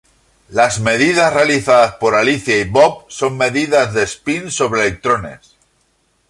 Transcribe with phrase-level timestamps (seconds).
[0.49, 5.55] Las medidas realizadas por Alicia y Bob son medidas de espín sobre electrones.